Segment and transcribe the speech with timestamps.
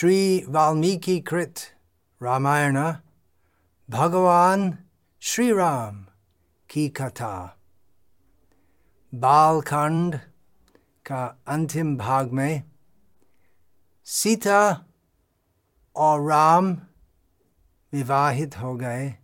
[0.00, 1.60] श्री वाल्मीकि कृत
[2.20, 2.76] रामायण
[3.88, 4.62] भगवान
[5.22, 5.98] श्री राम
[6.70, 7.58] की कथा
[9.12, 10.18] बालखंड
[11.04, 12.62] का अंतिम भाग में
[14.06, 14.62] सीता
[15.96, 16.72] और राम
[17.92, 19.14] विवाहित हो गए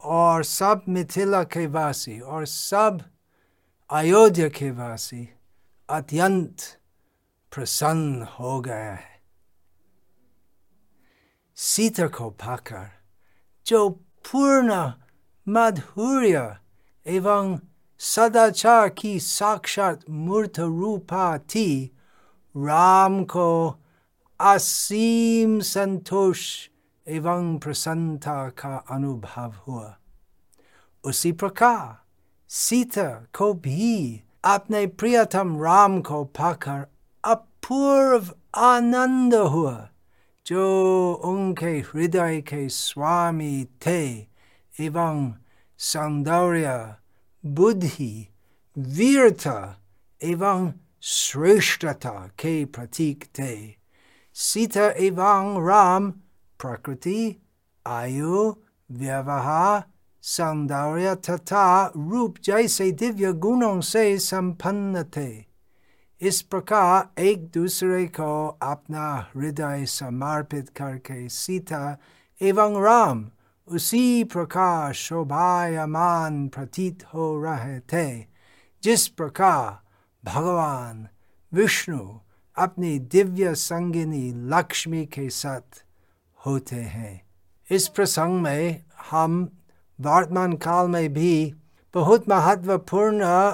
[0.00, 3.04] और सब मिथिला के वासी और सब
[3.90, 5.28] अयोध्या के वासी
[5.88, 6.76] अत्यंत
[7.52, 9.09] प्रसन्न हो गया है
[11.60, 12.88] को पाकर
[13.66, 13.88] जो
[14.24, 14.92] पूर्ण
[15.46, 16.56] माधुर्य
[17.06, 17.58] एवं
[18.00, 21.90] सदाचार की साक्षात मूर्त रूपा थी
[22.56, 23.78] राम को
[24.40, 26.68] असीम संतोष
[27.08, 29.98] एवं प्रसन्नता का अनुभव हुआ
[31.04, 31.98] उसी प्रकार
[32.48, 33.08] सीता
[33.38, 36.86] को भी अपने प्रियतम राम को पाकर
[37.24, 39.89] अपूर्व आनंद हुआ
[40.50, 44.18] जो उनके हृदय के स्वामी थे,
[44.80, 45.34] एवं
[45.78, 46.94] सौंदर्य,
[47.46, 48.28] बुद्धि,
[48.78, 49.80] वीरता,
[50.22, 53.74] एवं श्रेष्ठता के प्रतीक थे।
[54.34, 56.10] सीता एवं राम,
[56.60, 57.36] प्रकृति,
[57.86, 58.54] आयु,
[58.90, 59.84] व्यवहार,
[60.22, 65.49] सौंदर्य तथा रूप जैसे दिव्य गुणों से संपन्न थे।
[66.22, 71.98] इस प्रकार एक दूसरे को अपना हृदय समर्पित करके सीता
[72.42, 73.30] एवं राम
[73.68, 78.26] उसी प्रकार शोभायमान प्रतीत हो रहे थे,
[78.82, 79.80] जिस प्रकार
[80.24, 81.08] भगवान
[81.52, 82.18] विष्णु
[82.56, 85.84] अपनी दिव्य संगिनी लक्ष्मी के साथ
[86.46, 87.22] होते हैं।
[87.70, 89.48] इस प्रसंग में हम
[90.00, 91.54] वर्तमान काल में भी
[91.94, 93.52] बहुत महत्वपूर्ण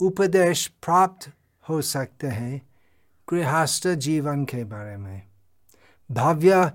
[0.00, 1.32] उपदेश प्राप्त
[1.68, 2.62] हो सकते हैं
[3.30, 5.22] गृहस्थ जीवन के बारे में।
[6.10, 6.72] भव्य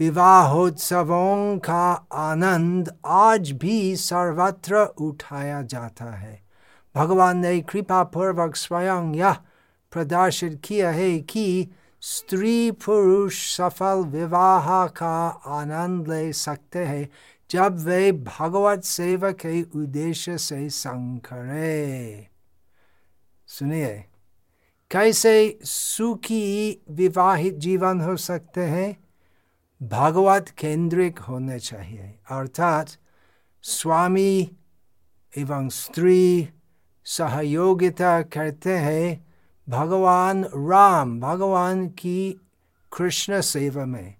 [0.00, 6.42] विवाहोत्सवों का आनंद आज भी सर्वत्र उठाया जाता है।
[6.94, 9.36] भगवान ने कृपा पूर्वक स्वयं यह
[9.92, 11.68] प्रदर्शित किया है कि
[12.00, 17.08] स्त्री पुरुष सफल विवाह का आनंद ले सकते हैं
[17.50, 22.26] जब वे भगवत सेवा के उद्देश्य से संग करें
[23.46, 24.04] सुनिए।
[24.90, 28.96] कैसे सुखी विवाहित जीवन हो सकते हैं?
[29.88, 32.90] भगवत केंद्रिक होने चाहिए। अर्थात
[33.62, 34.56] स्वामी
[35.38, 36.48] एवं स्त्री
[37.04, 39.26] सहयोगिता करते हैं
[39.68, 42.40] भगवान राम, भगवान की
[42.96, 44.14] कृष्ण सेवा में।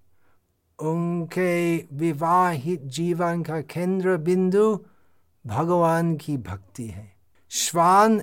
[0.78, 4.84] उनके विवाहित जीवन का केंद्र बिंदु
[5.47, 7.16] भगवान की भक्ति है।
[7.48, 8.22] श्वान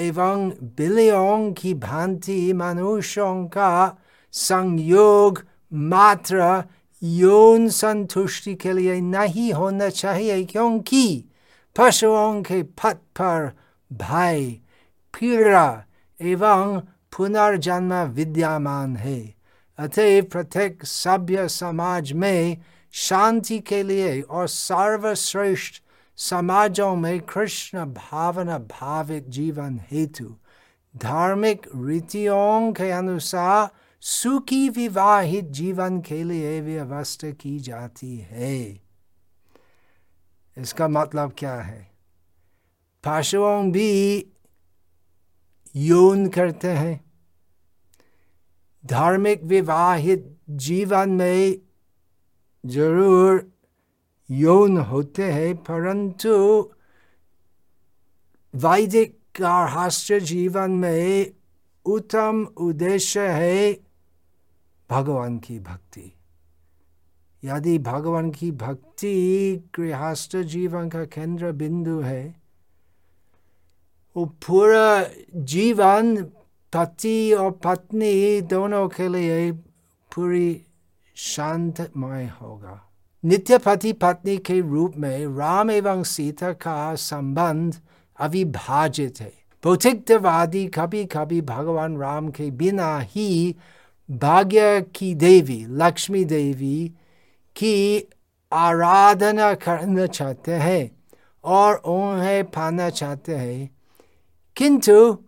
[0.00, 3.96] एवं बिलियों की भांति मनुष्यों का
[4.34, 6.62] संयोग मात्र
[7.02, 11.04] यौन संतुष्टि के लिए नहीं होना चाहिए क्योंकि
[11.76, 13.50] पशुओं के पथ पर
[13.90, 14.44] भय
[15.14, 15.68] पीड़ा
[16.18, 16.80] एवं
[17.16, 19.20] पुनर्जन्म विद्यमान है
[19.78, 22.56] अतः प्रत्येक सभ्य समाज में
[22.94, 25.82] शांति के लिए और सर्वश्रेष्ठ
[26.22, 30.36] समाजों में कृष्ण भावना भावित जीवन हेतु
[30.96, 33.70] धार्मिक रीतियों के अनुसार
[34.00, 38.82] सुखी विवाहित जीवन के लिए व्यवस्था की जाती है।
[40.58, 41.90] इसका मतलब क्या है?
[43.04, 44.26] पशुओं भी
[45.76, 47.04] यौन करते हैं।
[48.86, 51.58] धार्मिक विवाहित जीवन में
[52.66, 53.52] ज़रूर
[54.30, 56.30] यौन होते हैं परंतु
[58.54, 61.32] वैदिक गार्हस्थ्य जीवन में
[61.86, 63.72] उत्तम उद्देश्य है
[64.90, 66.12] भगवान की भक्ति
[67.42, 69.14] यदि भगवान की भक्ति
[69.76, 72.24] गृहस्थ जीवन का केंद्र बिंदु है
[74.16, 75.02] वो पूरा
[75.52, 76.16] जीवन
[76.72, 79.50] पति और पत्नी दोनों के लिए
[80.10, 80.66] पूरी
[81.16, 82.89] शांतमय होगा
[83.24, 87.80] नित्य पति पत्नी के रूप में राम एवं सीता का संबंध
[88.18, 89.32] अविभाजित है
[89.64, 93.54] भौतिकवादी कभी कभी भगवान राम के बिना ही
[94.10, 96.88] भाग्य की देवी लक्ष्मी देवी
[97.56, 98.08] की
[98.52, 100.90] आराधना करना चाहते हैं
[101.44, 103.70] और उन्हें पाना चाहते हैं
[104.56, 105.18] किंतु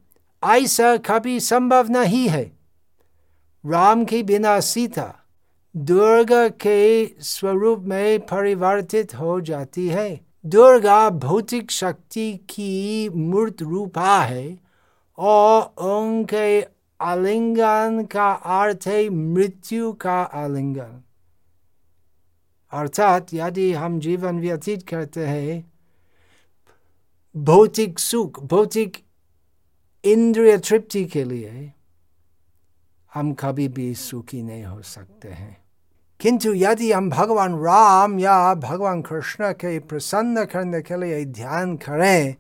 [0.45, 2.45] ऐसा कभी संभव नहीं है
[3.67, 5.22] राम के बिना सीता
[5.77, 14.59] दुर्गा के स्वरूप में परिवर्तित हो जाती है। दुर्गा भौतिक शक्ति की मूर्त रूपा है
[15.19, 16.67] और उनके
[17.01, 21.03] आलिंगन का अर्थ है मृत्यु का आलिंगन।
[22.73, 25.73] अर्थात यदि हम जीवन व्यतीत करते हैं,
[27.37, 28.97] भौतिक सुख, भौतिक
[30.05, 31.73] इंद्रिय तृप्ति के लिए
[33.15, 35.62] हम कभी भी सुखी नहीं हो सकते हैं।
[36.23, 42.35] किंतु यदि हम भगवान राम या भगवान कृष्ण के प्रसन्न करने के लिए ध्यान करें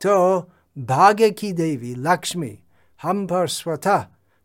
[0.00, 0.38] तो
[0.78, 2.58] भाग्य की देवी लक्ष्मी
[3.02, 4.04] हम पर स्वतः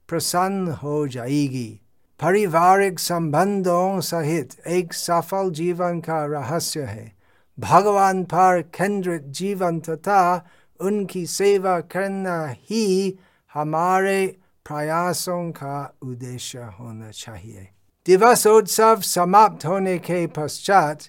[0.09, 1.81] प्रसन्न हो जाएगी।
[2.19, 7.11] पारिवारिक संबंधों सहित एक सफल जीवन का रहस्य है।
[7.59, 10.45] भगवान पर केंद्रित जीवन तथा
[10.79, 13.17] उनकी सेवा करना ही
[13.53, 14.25] हमारे
[14.65, 17.69] प्रयासों का उद्देश्य होना चाहिए।
[18.05, 21.03] दिवसोत्सव समाप्त होने के पश्चात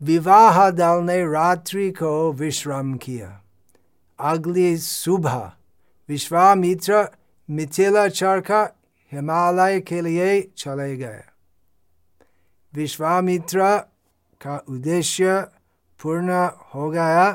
[0.00, 3.28] विवाह दल ने रात्रि को विश्राम किया
[4.18, 5.36] अगली सुबह
[6.08, 7.04] विश्वामित्र
[7.48, 8.62] मिथिला चरखा
[9.12, 11.22] हिमालय के लिए चले गए
[12.72, 13.76] विश्वामित्र
[14.40, 15.40] का उद्देश्य
[16.00, 17.30] पूर्ण हो गया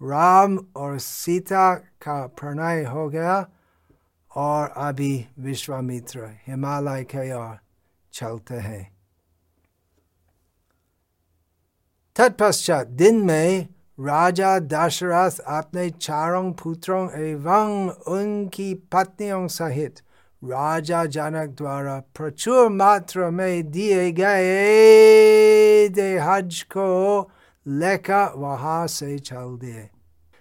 [0.00, 3.44] राम और सीता का प्रणय हो गया
[4.30, 7.63] और अभी विश्वामित्र हिमालय के ओर
[8.14, 8.82] चलते हैं।
[12.16, 13.68] तत्पश्चात दिन में
[14.00, 20.00] राजा दशरथ अपने चारों पुत्रों एवं उनकी पत्नियों सहित
[20.42, 26.88] राजा जनक द्वारा प्रचुर मात्रा में दिए गए दे हज को
[27.66, 29.88] लेकर वहाँ से चल दिए।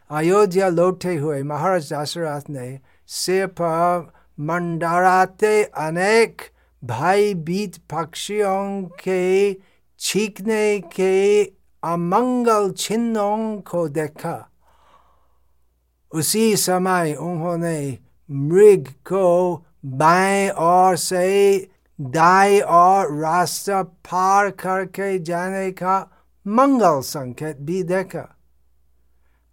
[0.10, 6.42] अयोध्या लौटे हुए महाराज दशरथ ने सिर पर मंडराते अनेक
[6.84, 9.54] भाई बीत पक्षियों के
[10.00, 11.44] छीकने के
[11.84, 14.50] अमंगल चिन्हों को देखा।
[16.12, 17.98] उसी समय उन्होंने
[18.32, 21.70] मृग को बाएँ ओर से
[22.02, 26.10] दाएँ और रास्ता पार करके जाने का
[26.48, 28.38] मंगल संकेत भी देखा।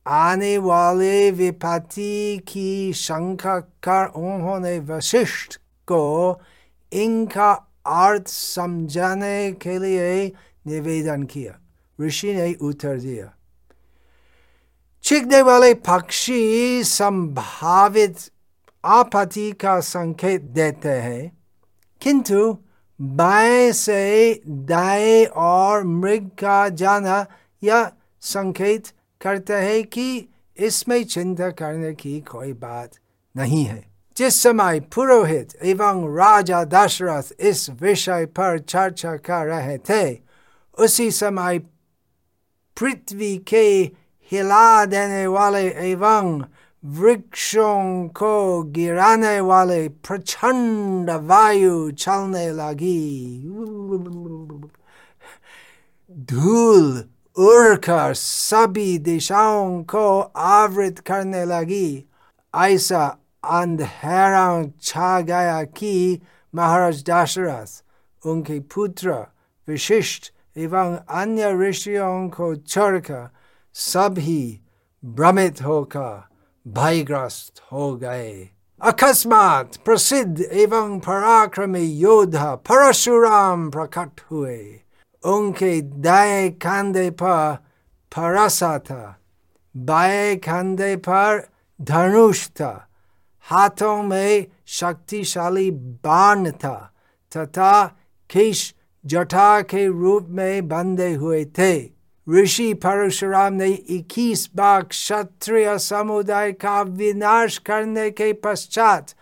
[0.06, 5.56] आने वाले विपत्ति की शंका कर उन्होंने वशिष्ठ
[5.86, 6.32] को
[6.92, 7.52] इनका
[7.86, 10.32] अर्थ समझाने के लिए
[10.66, 11.58] निवेदन किया
[12.00, 13.34] ऋषि ने उत्तर दिया
[15.02, 18.16] छिकने वाले पक्षी संभावित
[18.84, 21.38] आपत्ति का संकेत देते हैं
[22.00, 22.58] किंतु
[23.00, 27.26] बाएँ से दाएँ और मृग का जाना
[27.64, 27.90] यह
[28.20, 28.86] संकेत
[29.20, 32.90] करते हैं कि इसमें चिंता करने की कोई बात
[33.36, 33.89] नहीं है
[34.20, 40.02] जिस समय पुरोहित एवं राजा दशरथ इस विषय पर चर्चा कर रहे थे
[40.78, 41.58] उसी समय
[42.76, 43.66] पृथ्वी के
[44.32, 46.42] हिला देने वाले एवं
[46.84, 53.42] वृक्षों को गिराने वाले प्रचंड वायु चलने लगी
[56.28, 56.92] धूल
[57.36, 60.06] उड़कर सभी दिशाओं को
[60.50, 62.04] आवृत करने लगी
[62.54, 66.20] ऐसा अंधेरा छा गया कि
[66.54, 67.82] महाराज दशरथ
[68.26, 69.26] उनके पुत्र
[69.68, 73.28] विशिष्ट एवं अन्य ऋषियों को छोड़कर
[73.74, 74.60] सभी
[75.04, 76.22] भ्रमित होकर
[76.68, 78.48] भयग्रस्त हो गए
[78.82, 84.80] अकस्मात प्रसिद्ध एवं पराक्रमी योद्धा परशुराम प्रकट हुए
[85.24, 87.56] उनके दाएँ कंधे पर
[88.14, 89.16] फरसा था
[89.76, 91.48] बाएँ कंधे पर
[91.82, 92.89] धनुष था
[93.40, 96.94] हाथों में शक्तिशाली बाण था,
[97.36, 97.86] तथा
[98.30, 98.74] केश
[99.06, 106.82] जटा के रूप में बंधे हुए थे। ऋषि परशुराम ने इक्कीस बार क्षत्रिय समुदाय का
[106.82, 109.14] विनाश करने के पश्चात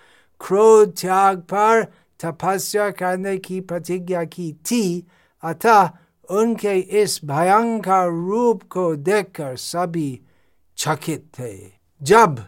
[0.46, 1.84] क्रोध त्याग पर
[2.20, 5.06] तपस्या करने की प्रतिज्ञा की थी,
[5.42, 5.90] अतः
[6.30, 10.20] उनके इस भयंकर रूप को देखकर सभी
[10.76, 11.54] चकित थे।
[12.02, 12.44] जब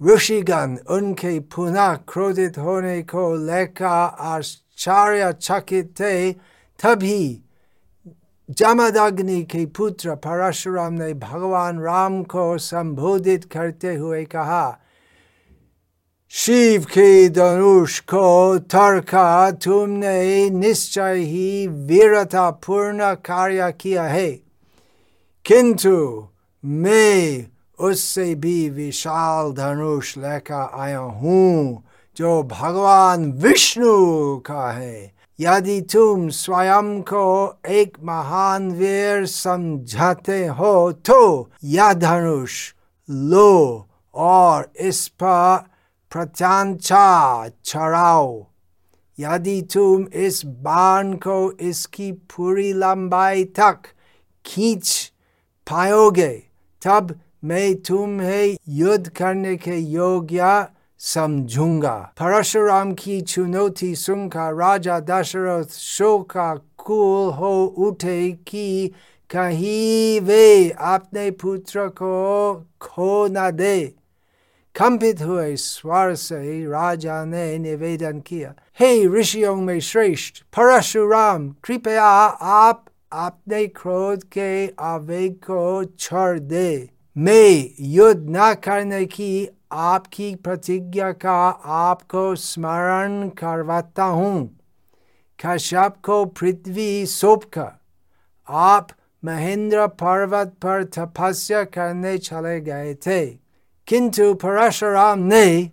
[0.00, 3.84] ऋषिगण उनके पुनः क्रोधित होने को लेकर
[4.34, 6.32] आश्चर्यचकित थे
[6.80, 7.42] तभी
[8.50, 14.78] जमदग्नि के पुत्र परशुराम ने भगवान राम को संबोधित करते हुए कहा
[16.32, 24.30] शिव के धनुष को थरका तुमने निश्चय ही वीरता पूर्ण कार्य किया है
[25.44, 25.96] किंतु
[26.64, 27.46] मैं
[27.80, 31.82] उससे भी विशाल धनुष लेकर आया हूँ,
[32.16, 41.50] जो भगवान विष्णु का है। यदि तुम स्वयं को एक महान वीर समझाते हो तो
[41.64, 42.56] यह धनुष
[43.08, 45.64] लो और इस पर
[46.12, 48.46] प्रत्यांचा चढ़ाओ।
[49.18, 53.88] यदि तुम इस बाण को इसकी पूरी लंबाई तक
[54.44, 55.12] खींच
[55.66, 56.32] पाओगे
[56.82, 60.66] तब मैं तुम्हें युद्ध करने के योग्य
[60.98, 68.92] समझूँगा। परशुराम की चुनौती सुनकर राजा दशरथ शोका कुल हो उठे कि
[69.30, 73.80] कहीं वे अपने पुत्र को खो न दे।
[74.74, 82.84] कंपित हुए स्वर से राजा ने निवेदन किया, हे ऋषियों में श्रेष्ठ, परशुराम, कृपया आप
[83.12, 91.48] अपने क्रोध के आवेग को छोड़ दे। मैं युद्ध न करने की आपकी प्रतिज्ञा का
[91.64, 94.60] आपको स्मरण करवाता हूँ।
[95.46, 97.80] कश्यप को पृथ्वी सौंप कर।
[98.48, 98.88] आप
[99.24, 103.26] महेंद्र पर्वत पर तपस्या करने चले गए थे।
[103.86, 105.70] किंतु परशुराम ने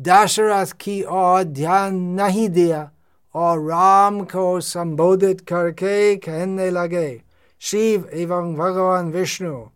[0.00, 2.90] दशरथ की ओर ध्यान नहीं दिया
[3.34, 7.22] और राम को संबोधित करके कहने लगे,
[7.60, 9.66] शिव एवं भगवान विष्णु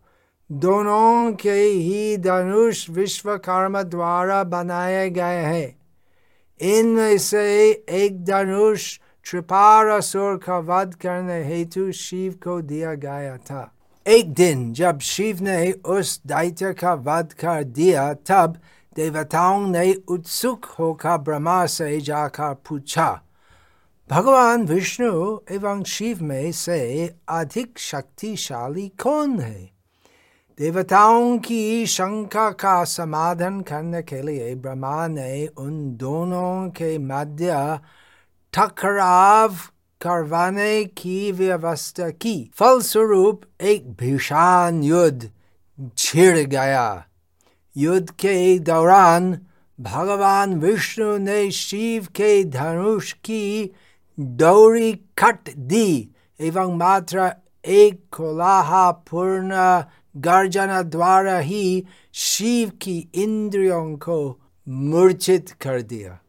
[0.51, 5.75] दोनों के ही धनुष विश्वकर्मा द्वारा बनाए गए हैं।
[6.59, 13.71] इनमें से एक धनुष त्रिपारासुर का वध करने हेतु शिव को दिया गया था।
[14.05, 18.59] एक दिन जब शिव ने उस दैत्य का वध कर दिया, तब
[18.95, 23.21] देवताओं ने उत्सुक होकर ब्रह्मा से जाकर पूछा,
[24.09, 26.79] भगवान विष्णु एवं शिव में से
[27.29, 29.78] अधिक शक्तिशाली कौन है?
[30.59, 37.79] देवताओं की शंका का समाधान करने के लिए ब्रह्मा ने उन दोनों के मध्य
[38.53, 39.55] टकराव
[40.01, 45.31] करवाने की व्यवस्था की। फलस्वरूप एक भीषण युद्ध
[45.97, 47.05] छिड़ गया।
[47.77, 49.39] युद्ध के दौरान
[49.79, 53.75] भगवान विष्णु ने शिव के धनुष की
[54.19, 56.09] डोरी कट दी
[56.41, 57.31] एवं मात्र
[57.65, 59.81] एक कोलाहा पूर्ण
[60.15, 64.19] गर्जना द्वारा ही शिव की इंद्रियों को
[64.67, 66.19] मूर्छित कर दिया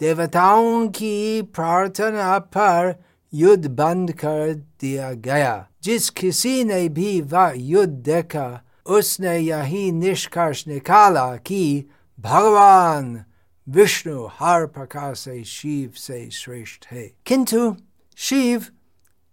[0.00, 2.94] देवताओं की प्रार्थना पर
[3.32, 10.66] युद्ध बंद कर दिया गया जिस किसी ने भी वह युद्ध देखा उसने यही निष्कर्ष
[10.68, 11.84] निकाला कि
[12.18, 13.24] भगवान
[13.66, 17.74] विष्णु हर प्रकार से शिव से श्रेष्ठ है किंतु
[18.16, 18.66] शिव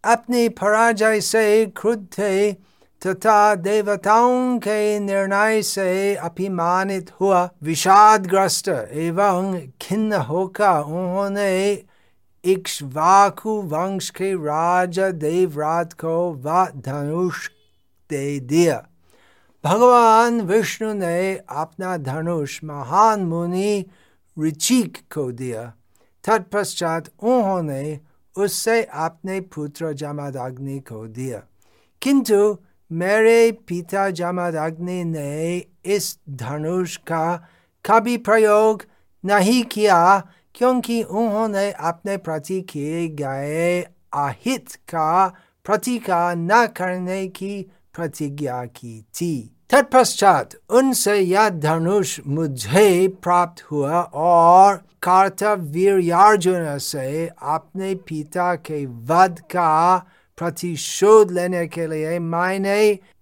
[0.03, 2.51] अपनी पराजय से क्रुद्ध थे
[3.08, 11.84] तथा देवताओं के निर्णय से अभिमानित हुआ। विषादग्रस्त एवं खिन्न होकर उन्होंने
[12.46, 17.50] इक्ष्वाकु वंश के राजा देवरात को वह धनुष
[18.10, 18.88] दे दिया।
[19.66, 23.86] भगवान विष्णु ने अपना धनुष महान मुनि
[24.40, 25.74] ऋचिक को दिया।
[26.24, 28.00] तत्पश्चात उन्होंने
[28.38, 31.42] उससे अपने पुत्र जमदग्नि को दिया।
[32.02, 32.58] किंतु
[32.92, 37.36] मेरे पिता जमदग्नि ने इस धनुष का
[37.86, 38.84] कभी प्रयोग
[39.25, 40.20] नहीं किया,
[40.56, 43.82] क्योंकि उन्होंने अपने प्रति किए गए
[44.13, 45.27] अहित का
[45.65, 47.62] प्रतिका न करने की
[47.96, 58.56] प्रतिज्ञा की थी। तत्पश्चात उनसे यह धनुष मुझे प्राप्त हुआ और कार्तवीर्यार्जुन से अपने पिता
[58.56, 59.98] के वध का
[60.38, 62.77] प्रतिशोध लेने के लिए मैंने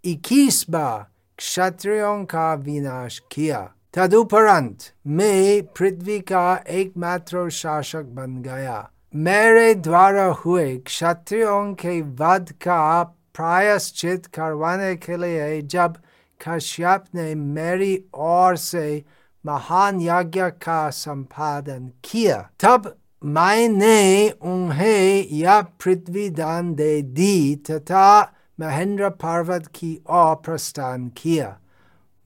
[0.06, 1.06] इक्कीस बार
[1.40, 3.60] क्षत्रियों का विनाश किया
[3.94, 8.78] तदुपरांत मैं पृथ्वी का एकमात्र शासक बन गया
[9.16, 13.04] मेरे द्वारा हुए क्षत्रियों के वध का
[13.36, 15.98] प्रायश्चित करवाने के लिए जब
[16.42, 19.04] कश्यप ने मेरी ओर से
[19.46, 22.94] महान यज्ञ का संपादन किया तब
[23.26, 31.60] मैंने उन्हें यह पृथ्वी दान दे दी तथा महेंद्र पर्वत की ओर प्रस्थान किया।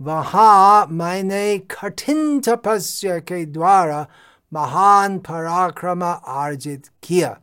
[0.02, 4.08] वहाँ मैंने कठिन तपस्या के द्वारा
[4.54, 7.40] महान पराक्रम अर्जित किया।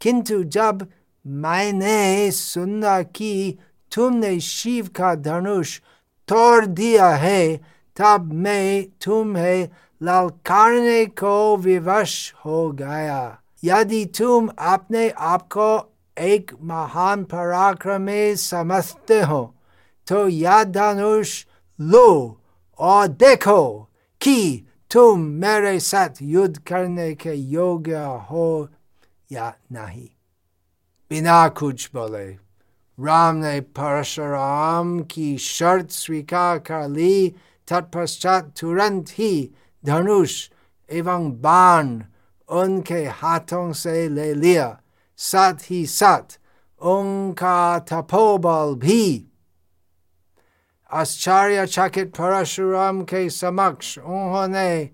[0.00, 0.86] किंतु जब
[1.26, 3.58] मैंने सुना कि
[3.94, 5.80] तुमने शिव का धनुष
[6.28, 7.56] तोड़ दिया है,
[7.96, 9.68] तब मैं तुम्हें
[10.02, 12.12] ललकारने को विवश
[12.44, 13.20] हो गया
[13.64, 15.70] यदि तुम अपने आप को
[16.16, 19.42] एक महान पराक्रमी समझते हो
[20.06, 21.44] तो यह धनुष
[21.78, 22.38] लो
[22.80, 23.62] और देखो
[24.20, 27.98] कि तुम मेरे साथ युद्ध करने के योग्य
[28.30, 28.68] हो
[29.32, 30.08] या नहीं
[31.10, 32.26] बिना कुछ बोले
[32.98, 37.28] राम ने परशुराम की शर्त स्वीकार कर ली
[37.68, 39.34] तत्पश्चात तुरंत ही
[39.84, 40.48] धनुष
[40.90, 42.00] एवं बाण
[42.48, 44.68] उनके हाथों से ले लिया
[45.18, 46.38] साथ ही साथ
[46.80, 49.04] उनका तपोबल भी
[50.90, 54.90] आश्चर्यचकित परशुराम के समक्ष उन्होंने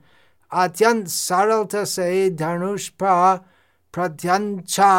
[0.52, 3.36] अत्यंत सरलता से धनुष पर
[3.94, 4.92] प्रत्यंचा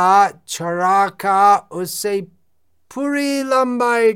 [0.48, 2.22] छड़ाका उससे
[2.92, 4.14] पूरी लंबाई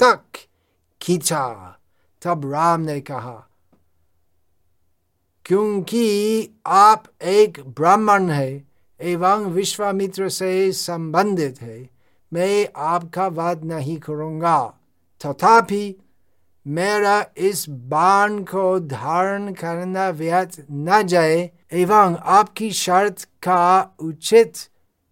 [0.00, 0.46] तक
[1.00, 1.46] खींचा
[2.22, 3.36] तब राम ने कहा
[5.46, 8.64] क्योंकि आप एक ब्राह्मण है
[9.00, 11.88] एवं विश्वामित्र से संबंधित है।
[12.32, 14.58] मैं आपका वाद नहीं करूँगा।
[15.20, 15.94] तथापि
[16.66, 24.56] मेरा इस बाण को धारण करना व्यर्थ न जाए एवं आपकी शर्त का उचित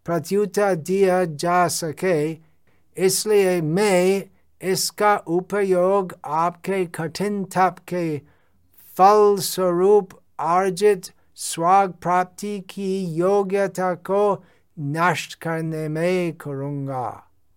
[0.06, 2.30] प्रत्युत्तर दिया जा सके,
[2.96, 4.22] इसलिए मैं
[4.60, 8.18] इसका उपयोग आपके कठिन तप के
[8.96, 14.22] फल स्वरूप अर्जित स्वाग प्राप्ति की योग्यता को
[14.76, 17.08] नष्ट करने में करूँगा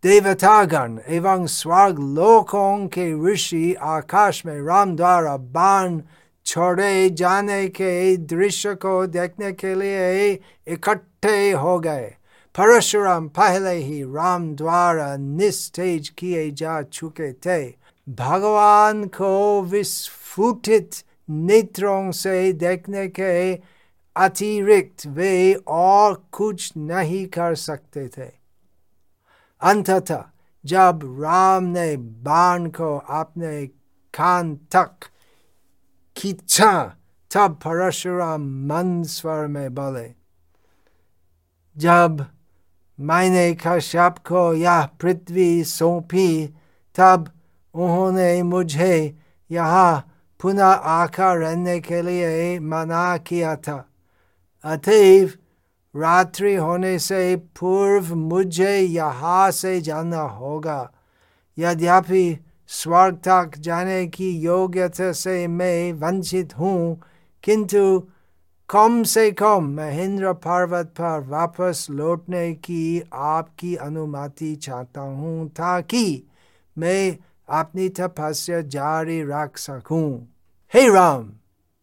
[0.04, 6.00] देवतागण एवं स्वर्ग लोकों के ऋषि आकाश में राम द्वारा बाण
[6.46, 10.32] छोड़े जाने के दृश्य को देखने के लिए
[10.68, 12.14] इकट्ठे हो गए
[12.56, 17.64] परशुराम पहले ही राम द्वारा निस्तेज किए जा चुके थे
[18.08, 23.54] भगवान को विस्फुटित नेत्रों से देखने के
[24.16, 28.32] अतिरिक्त वे और कुछ नहीं कर सकते थे।
[29.62, 30.24] अंततः
[30.66, 33.68] जब राम ने बाण को अपने
[34.14, 34.92] कान तक
[36.18, 36.96] खींचा,
[37.32, 40.14] तब परशुराम मन स्वर में बोले,
[41.78, 42.26] जब
[43.00, 46.48] मैंने कश्यप को यह पृथ्वी सौंपी,
[46.96, 47.32] तब
[47.74, 49.18] उन्होंने मुझे
[49.52, 50.13] यहाँ
[50.44, 53.86] पुनः आकर रहने के लिए मना किया था
[54.66, 55.32] अतएव
[55.96, 60.92] रात्रि होने से पूर्व मुझे यहाँ से जाना होगा
[61.58, 67.02] यद्यपि स्वर्ग तक जाने की योग्यता से मैं वंचित हूँ
[67.44, 68.00] किंतु
[68.70, 76.24] कम से कम महेंद्र पर्वत पर वापस लौटने की आपकी अनुमति चाहता हूँ ताकि
[76.78, 77.18] मैं
[77.50, 80.33] अपनी तपस्या जारी रख सकूँ।
[80.74, 81.30] हे राम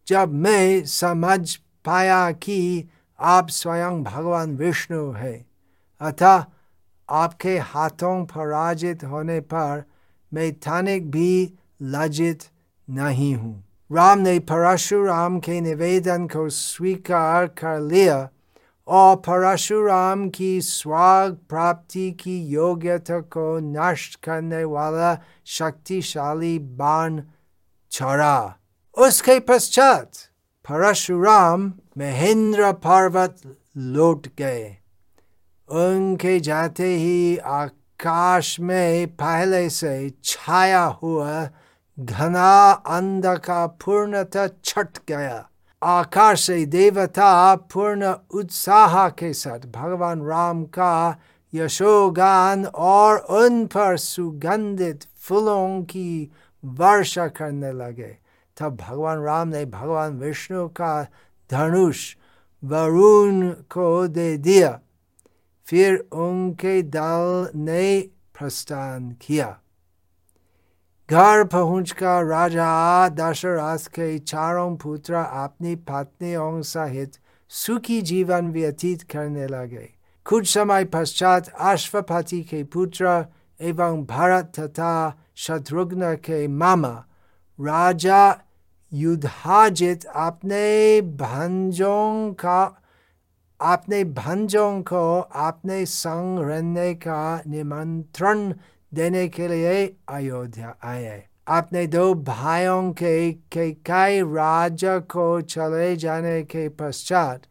[0.07, 5.45] जब मैं समझ पाया कि आप स्वयं भगवान विष्णु है,
[6.01, 6.45] अतः
[7.09, 9.83] आपके हाथों पराजित होने पर
[10.33, 12.43] मैं थानिक भी लज्जित
[12.89, 18.29] नहीं हूँ। राम ने परशुराम के निवेदन को स्वीकार कर लिया
[18.87, 27.21] और परशुराम की स्वाग प्राप्ति की योग्यता को नष्ट करने वाला शक्तिशाली बाण
[27.91, 28.57] छोड़ा।
[28.97, 30.17] उसके पश्चात
[30.65, 31.61] परशुराम
[31.97, 33.41] महेंद्र पर्वत
[33.95, 34.77] लौट गए
[35.69, 41.49] उनके जाते ही आकाश में पहले से छाया हुआ
[41.97, 45.47] घना अंधकार पूर्णतः छट गया
[45.81, 51.17] आकाश से देवता पूर्ण उत्साह के साथ भगवान राम का
[51.53, 56.31] यशोगान और उन पर सुगंधित फूलों की
[56.63, 58.15] वर्षा करने लगे
[58.61, 61.07] तब भगवान राम ने भगवान विष्णु का
[61.51, 62.15] धनुष
[62.63, 64.79] वरुण को दे दिया।
[65.65, 68.01] फिर उनके दल ने
[68.39, 69.59] प्रस्थान किया।
[71.11, 77.11] घर पहुंचकर राजा दशरथ के चारों पुत्र अपनी पत्नियों सहित
[77.49, 79.89] सुखी जीवन व्यतीत करने लगे।
[80.25, 83.25] कुछ समय पश्चात अश्वपति के पुत्र
[83.61, 87.05] एवं भरत तथा शत्रुघ्न के मामा,
[87.61, 88.31] राजा
[88.93, 92.77] युद्धाजित अपने भंजों का
[93.61, 98.53] अपने भंजों को अपने संग रहने का निमंत्रण
[98.93, 103.31] देने के लिए अयोध्या आए। अपने दो भाइयों के
[103.71, 107.41] कई राजा को चले जाने के पश्चात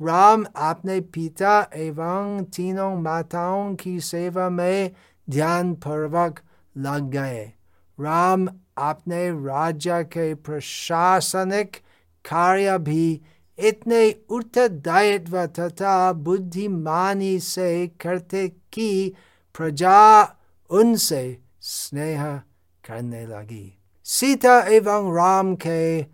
[0.00, 4.90] राम अपने पिता एवं तीनों माताओं की सेवा में
[5.30, 6.40] ध्यान पूर्वक
[6.76, 7.52] लग गए।
[8.00, 11.76] राम अपने राज्य के प्रशासनिक
[12.24, 13.20] कार्य भी
[13.58, 19.14] इतने उत्तरदायित्व तथा बुद्धिमानी से करते कि
[19.56, 20.22] प्रजा
[20.70, 22.36] उनसे स्नेह
[22.84, 26.06] करने लगी। सीता एवं राम के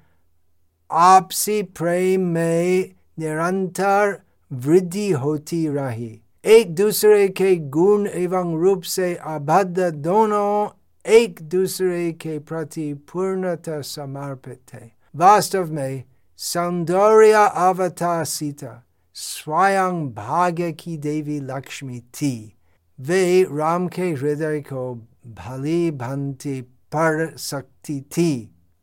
[0.90, 9.90] आपसी प्रेम में निरंतर वृद्धि होती रही। एक दूसरे के गुण एवं रूप से अभद्र
[9.90, 10.68] दोनों
[11.04, 16.04] एक दूसरे के प्रति पूर्णतः समर्पित थे वास्तव में
[16.38, 18.82] सौंदर्य अवतार सीता
[19.16, 22.34] स्वयं भाग्य की देवी लक्ष्मी थी
[22.98, 24.94] वे राम के हृदय को
[25.38, 26.60] भली भंति
[26.92, 28.32] पढ़ सकती थी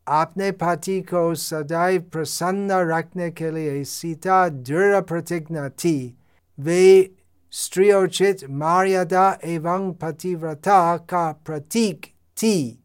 [0.06, 5.96] अपने पति को सदैव प्रसन्न रखने के लिए सीता दृढ़ प्रतिज्ञा थी
[6.58, 7.10] वे
[7.52, 12.11] स्त्रियोचित मर्यादा एवं पतिव्रता का प्रतीक
[12.42, 12.84] थी।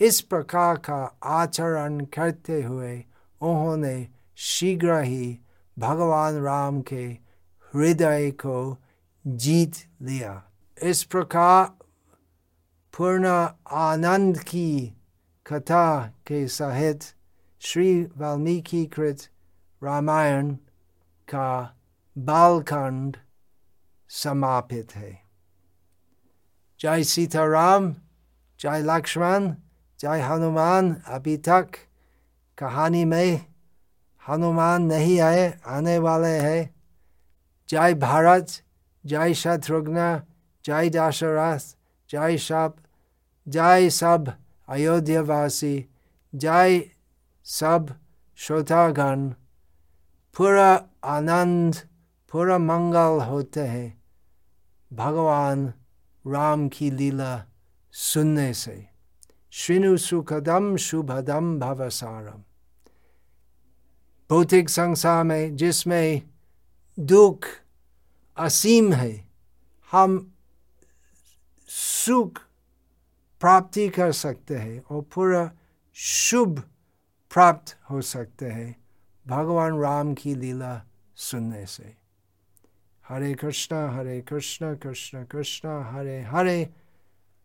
[0.00, 3.04] इस प्रकार का आचरण करते हुए
[3.40, 5.38] उन्होंने शीघ्र ही
[5.78, 7.04] भगवान राम के
[7.74, 8.76] हृदय को
[9.26, 10.44] जीत लिया।
[10.82, 11.64] इस प्रकार
[12.96, 14.92] पूर्ण आनंद की
[15.46, 17.04] कथा के सहित
[17.60, 19.28] श्री वाल्मीकि कृत
[19.84, 20.54] रामायण
[21.28, 21.76] का
[22.18, 23.16] बालखंड
[24.08, 25.22] समापित है।
[26.80, 27.94] जय सीताराम।
[28.66, 29.48] जय लक्ष्मण
[30.00, 31.76] जय हनुमान अभी तक
[32.58, 33.40] कहानी में
[34.28, 36.74] हनुमान नहीं आए आने वाले हैं
[37.68, 38.56] जय भारत
[39.04, 40.08] जय शत्रुघ्न
[40.64, 41.74] जय दशरथ
[42.10, 42.74] जय सब
[43.46, 44.32] जय सब
[44.68, 45.74] अयोध्यावासी
[46.32, 46.82] जय
[47.46, 47.94] सब
[48.38, 49.28] श्रोतागण
[50.36, 50.70] पूरा
[51.16, 51.76] आनंद
[52.32, 53.88] पूरा मंगल होते हैं
[54.90, 55.72] भगवान
[56.24, 57.34] राम की लीला
[57.98, 58.88] सुनने से
[59.50, 62.42] श्रीनु सुखदम शुभदम भवसारम।
[64.30, 66.22] भौतिक संसार में जिसमें
[66.98, 67.46] दुख
[68.36, 69.28] असीम है।
[69.92, 70.34] हम
[71.68, 72.38] सुख
[73.40, 75.50] प्राप्ति कर सकते हैं और पूरा
[75.94, 76.60] शुभ
[77.34, 78.76] प्राप्त हो सकते हैं।
[79.28, 80.84] भगवान राम की लीला
[81.16, 81.96] सुनने से
[83.08, 86.85] हरे कृष्णा हरे कृष्णा, कृष्ण कृष्ण, हरे हरे।